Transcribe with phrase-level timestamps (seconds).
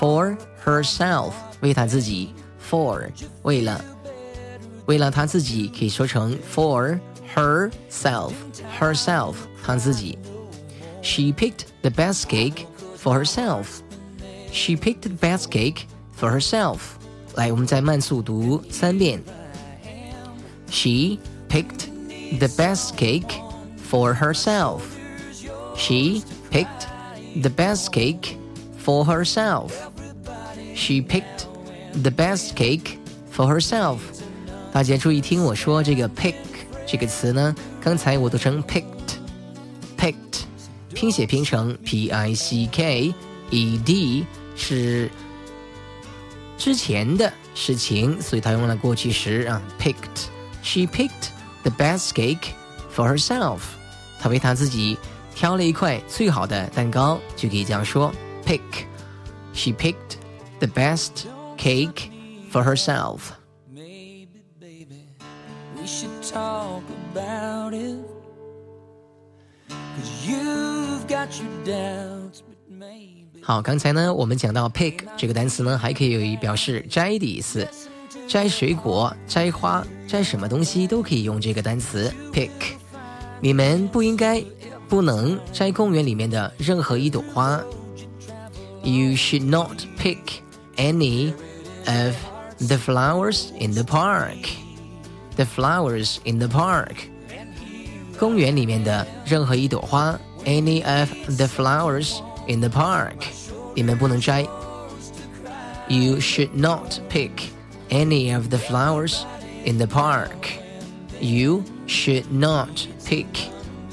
[0.00, 2.34] For herself，为她自己
[2.68, 3.08] ；for
[3.42, 3.80] 为了，
[4.86, 6.98] 为了她自己，可以说成 for
[7.32, 8.32] herself.
[8.80, 10.18] Herself，她自己。
[11.00, 12.66] She picked the best cake
[13.00, 13.66] for herself.
[14.55, 15.87] She picked the best cake
[16.19, 16.79] for herself.
[17.35, 19.23] 来，我们再慢速读三遍。
[20.69, 21.17] She
[21.49, 21.87] picked
[22.37, 23.41] the best cake
[23.89, 24.81] for herself.
[25.75, 26.87] She picked
[27.41, 28.35] the best cake
[28.83, 29.71] for herself.
[30.75, 31.45] She picked
[31.93, 32.97] the best cake
[33.33, 33.99] for herself.
[34.73, 36.35] 大家注意听我说这个 pick
[36.85, 40.43] 这个词呢，刚才我读成 picked，picked，
[40.93, 43.13] 拼写拼成 p i c k
[43.49, 44.25] e d。
[44.55, 45.09] 是
[46.57, 49.61] 之前的事情，所以他用了过去时啊。
[49.79, 50.27] Picked,
[50.61, 51.29] she picked
[51.63, 52.53] the best cake
[52.95, 53.59] for herself。
[54.19, 54.97] 她为她自己
[55.33, 58.13] 挑了一块最好的蛋糕，就可以这样说：
[58.45, 58.61] Pick,
[59.53, 60.17] she picked
[60.59, 61.25] the best
[61.57, 62.11] cake
[62.51, 64.27] for herself。Maybe,
[64.59, 65.07] baby,
[65.75, 67.97] we should talk about it.
[69.69, 72.44] Cause you've got your doubts, but maybe.
[73.46, 77.64] 好，刚才呢，我们讲到 pick 这个单词呢，还可以有一表示摘的意思，
[78.26, 82.50] 摘水果、摘花、摘什么东西都可以用这个单词 pick。
[83.40, 84.42] 你们不应该、
[84.88, 87.62] 不能摘公园里面的任何一朵花。
[88.82, 90.18] You should not pick
[90.74, 91.32] any
[91.86, 92.16] of
[92.58, 94.48] the flowers in the park.
[95.36, 96.96] The flowers in the park.
[98.18, 102.16] 公园里面的任何一朵花，any of the flowers
[102.47, 103.15] in the park，
[103.75, 104.45] 你们不能摘。
[105.87, 107.31] You should not pick
[107.89, 109.23] any of the flowers
[109.65, 110.49] in the park.
[111.19, 113.27] You should not pick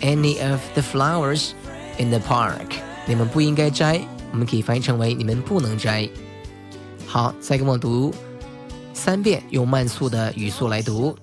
[0.00, 1.52] any of the flowers
[1.98, 2.76] in the park.
[3.06, 4.00] 你们不应该摘，
[4.32, 6.08] 我们可以翻译成为你们不能摘。
[7.06, 8.14] 好，再跟我读
[8.92, 11.16] 三遍，用慢速的语速来读。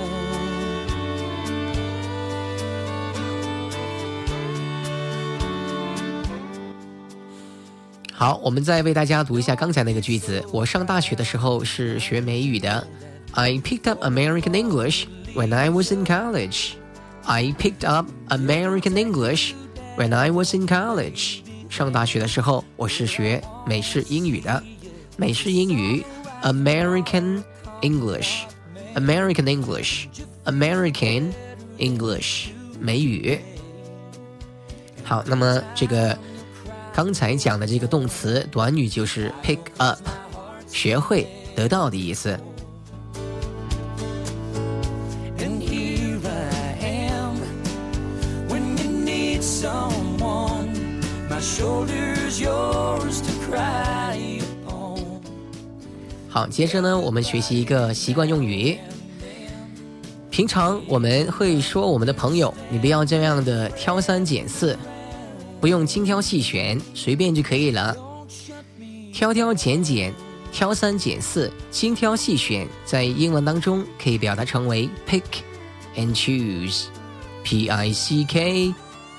[8.18, 10.44] 好，我们再为大家读一下刚才那个句子。
[10.52, 12.86] 我上大学的时候是学美语的。
[13.32, 16.74] I picked up American English when I was in college.
[17.24, 19.54] I picked up American English
[19.98, 21.40] when I was in college.
[21.70, 24.62] 上大学的时候，我是学美式英语的。
[25.18, 26.06] 美式英语，
[26.44, 27.44] American
[27.82, 31.32] English，American English，American
[31.80, 32.50] English，
[32.80, 33.40] 美语。
[35.04, 36.18] 好，那么这个
[36.95, 39.99] 刚才讲的这个动词短语就是 pick up，
[40.67, 42.39] 学会、得到的意思。
[56.31, 58.79] 好，接着呢，我们学习一个习惯用语。
[60.31, 64.79] 平常我们会说我们的朋友，你不要这样的挑三拣四，
[65.61, 67.97] 不用精挑细选，随便就可以了。
[69.13, 70.15] 挑挑拣拣、
[70.53, 75.23] 挑三拣四、精挑细选，在英文当中可以表达成为 pick
[75.97, 78.75] and choose，p i c k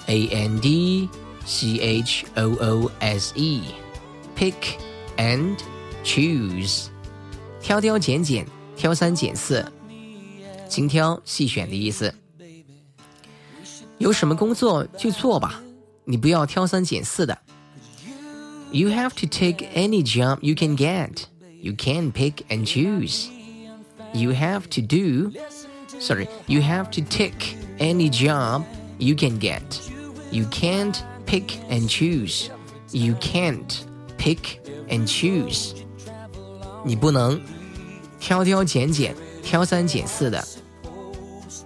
[0.08, 1.10] a n d。
[1.46, 4.54] C H O O S E，pick
[5.18, 5.58] and
[6.04, 6.88] choose，
[7.60, 8.46] 挑挑拣拣，
[8.76, 9.66] 挑三拣四，
[10.68, 12.14] 精挑细选的意思。
[13.98, 15.60] 有什么工作就做吧，
[16.09, 17.39] 你不要挑三拣四的。
[18.71, 21.25] You have to take any job you can get.
[21.61, 23.29] You can't pick and choose.
[24.13, 25.33] You have to do,
[25.99, 28.65] sorry, you have to take any job
[28.99, 29.63] you can get.
[30.31, 30.97] You can't
[31.27, 32.51] pick and choose.
[32.93, 33.85] You can't
[34.19, 35.75] pick and choose.
[36.85, 37.41] 你不能
[38.21, 40.47] 挑挑拣拣、挑三拣四的，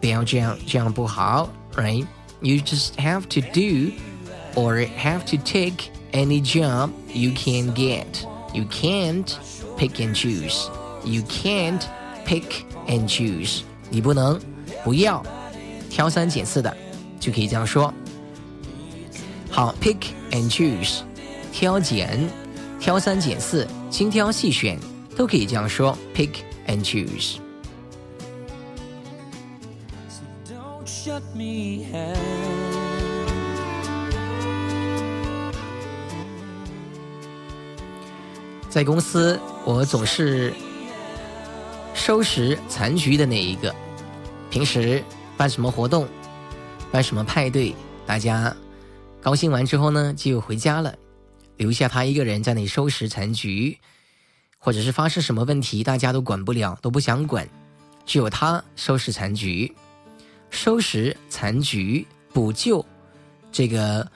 [0.00, 2.06] 不要这样，这样不好，right?
[2.40, 3.92] You just have to do
[4.54, 8.24] or have to take any job you can get.
[8.52, 9.26] You can't
[9.76, 10.68] pick and choose.
[11.04, 11.80] You can't
[12.26, 13.62] pick and choose.
[13.90, 14.40] 你不能，
[14.84, 15.22] 不要
[15.90, 16.76] 挑三拣四的，
[17.20, 17.92] 就可以这样说。
[19.50, 19.98] 好，pick
[20.30, 21.00] and choose，
[21.52, 22.28] 挑拣、
[22.78, 24.78] 挑三拣四、精挑细选，
[25.16, 26.30] 都可以这样说，pick
[26.66, 27.38] and choose。
[38.73, 40.51] 在公司，我总是
[41.93, 43.71] 收拾残局的那一个。
[44.49, 45.03] 平时
[45.37, 46.07] 办什么活动，
[46.91, 48.51] 办什么派对，大家。
[49.21, 50.95] 高兴完之后呢，就回家了，
[51.57, 53.77] 留下他一个人在那里收拾残局，
[54.57, 57.47] 或者是发生什么问题，大家都管不了，都不想管，
[58.07, 59.71] 只有他收拾残局。
[60.49, 62.83] 收拾残局，补救，
[63.51, 64.11] 这个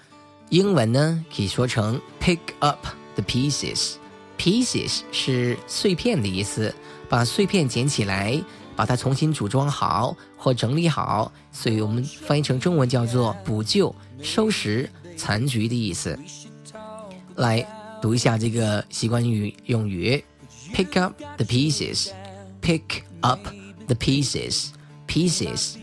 [0.50, 3.98] 英文呢可以说成 pick up the pieces。
[4.38, 6.74] Pieces 是碎片的意思，
[7.10, 8.42] 把碎片捡起来，
[8.76, 13.94] 把它重新组装好或整理好，所以我们翻译成中文叫做补救。
[14.24, 16.18] 收拾残局的意思。
[17.36, 17.64] 来
[18.02, 20.24] 读一下这个习惯语用语
[20.74, 22.82] ：pick up the pieces，pick
[23.22, 23.40] up
[23.86, 25.76] the pieces，pieces。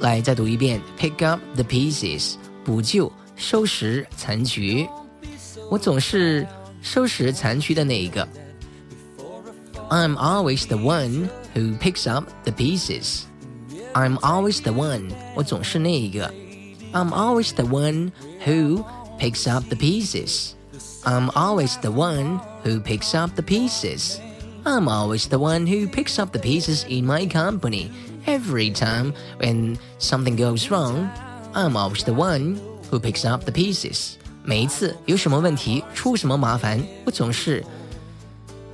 [0.00, 4.86] 来，再读一遍，pick up the pieces，补救、收拾残局。
[5.70, 6.46] 我总是
[6.82, 8.28] 收拾残局的那一个。
[9.89, 13.25] I'm always the one who picks up the pieces.
[13.93, 16.33] I'm always the one，我总是那一个。
[16.93, 18.11] I'm always the one
[18.45, 18.83] who
[19.19, 20.53] picks up the pieces.
[21.03, 24.19] I'm always the one who picks up the pieces.
[24.63, 27.91] I'm always the one who picks up the pieces in my company.
[28.25, 31.09] Every time when something goes wrong,
[31.53, 32.57] I'm always the one
[32.89, 34.13] who picks up the pieces.
[34.45, 37.63] 每一次有什么问题，出什么麻烦，我总是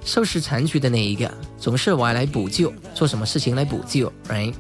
[0.04, 4.54] 收拾残局的那一个，总是我来补救，做什么事情来补救，right?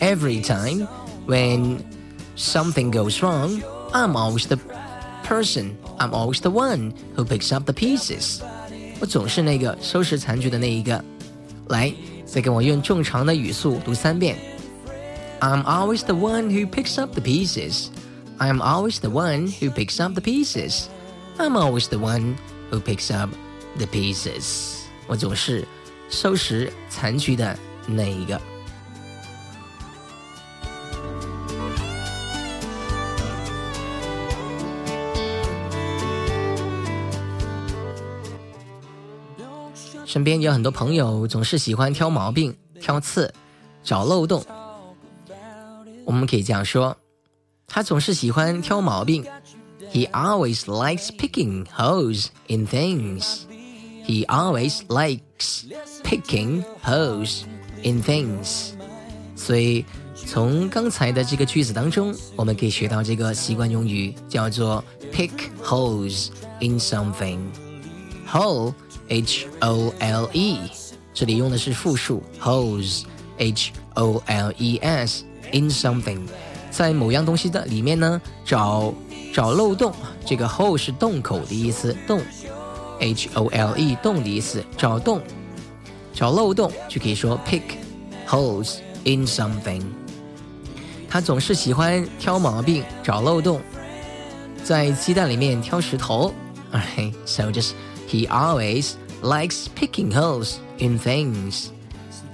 [0.00, 0.86] Every time
[1.26, 1.78] when
[2.36, 4.58] something goes wrong, I'm always the
[5.24, 5.76] person.
[5.98, 8.40] I'm always the one who picks up the pieces.
[9.00, 11.02] 我总是那个收拾残局的那一个。
[11.68, 11.92] 来，
[12.24, 14.36] 再跟我用正常的语速读三遍。
[15.40, 17.88] I'm always the one who picks up the pieces.
[18.38, 20.84] I'm always the one who picks up the pieces.
[21.38, 22.36] I'm always the one
[22.70, 23.30] who picks up
[23.77, 25.67] the pieces 我总是
[26.09, 28.39] 收拾残局的那一个。
[40.05, 43.33] 身边有很多朋友总是喜欢挑毛病挑刺
[43.81, 44.43] 找漏洞。
[46.03, 46.97] 我们可以这样说
[47.67, 49.25] 他总是喜欢挑毛病。
[49.93, 53.45] He always likes picking holes in things.
[54.10, 55.64] He always likes
[56.04, 57.42] picking holes
[57.82, 58.72] in things.
[59.34, 65.30] 所以，从刚才的这个句子当中，我们可以学到这个习惯用语，叫做 pick
[65.62, 66.28] holes
[66.60, 68.72] in something。hole
[69.08, 70.58] h o l e，
[71.12, 73.02] 这里用的是复数 holes
[73.38, 76.20] h o l e s in something，
[76.70, 78.92] 在某样东西的里面呢，找
[79.32, 79.92] 找漏洞。
[80.24, 82.20] 这个 hole 是洞口的意思，洞
[83.00, 85.20] h o l e 洞的意思，找洞，
[86.14, 87.62] 找漏洞就可以说 pick
[88.26, 89.82] holes in something。
[91.08, 93.60] 他总是喜欢挑毛病、找漏洞，
[94.64, 96.32] 在鸡蛋里面挑石头。
[96.72, 97.72] Alright, so just
[98.08, 101.68] he always likes picking holes in things.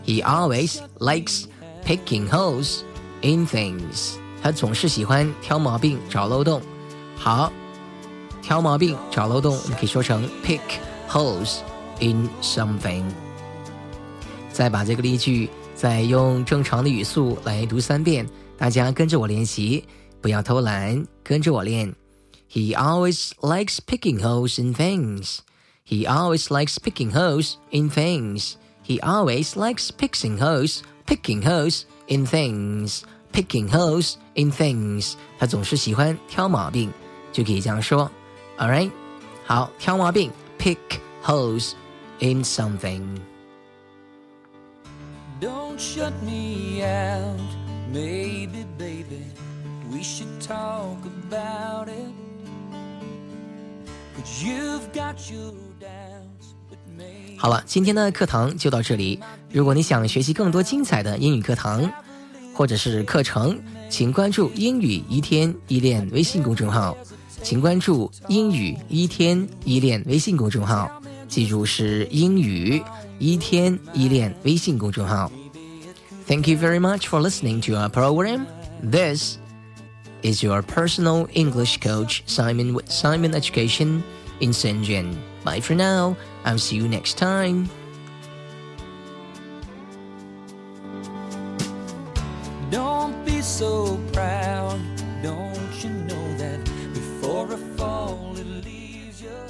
[0.04, 1.44] He always likes
[1.84, 2.80] picking holes
[3.20, 4.14] in things.
[4.42, 6.60] 他总是喜欢挑毛病、找漏洞。
[7.16, 7.52] 好，
[8.46, 10.60] 挑毛病、找漏洞，我们可以说成 pick
[11.08, 11.58] holes
[12.00, 13.04] in something。
[14.52, 19.84] 再把这个例句再用正常的语速来读三遍，大家跟着我练习，
[20.20, 21.94] 不要偷懒，跟着我练。
[22.50, 25.38] He always likes picking holes in things.
[25.88, 28.54] He always likes picking holes in things.
[28.86, 35.14] He always likes picking holes, picking holes in things, picking holes in things.
[35.38, 36.92] 他总是喜欢挑毛病，
[37.32, 38.10] 就可以这样说。
[38.57, 38.91] All right，
[39.45, 40.77] 好，挑毛病，pick
[41.23, 41.73] holes
[42.19, 43.19] in something.
[45.39, 47.39] Don't shut me out,
[47.93, 49.25] maybe, baby.
[49.91, 50.97] We should talk
[51.29, 52.11] about it.
[54.41, 55.53] You've got your
[57.37, 59.19] 好了，今天的课堂就到这里。
[59.51, 61.87] 如果你想学习更多精彩的英语课堂
[62.55, 66.97] 或者是课程，请关注“英语一天一练”微信公众号。
[67.42, 70.90] 请关注“英语一天一练”微信公众号，
[71.28, 72.82] 记住是“英语
[73.18, 75.30] 一天一练”微信公众号。
[76.26, 78.46] Thank you very much for listening to our program.
[78.82, 79.38] This
[80.22, 84.02] is your personal English coach Simon with Simon Education
[84.40, 85.14] in Shenzhen.
[85.44, 86.16] Bye for now.
[86.44, 87.68] I'll see you next time.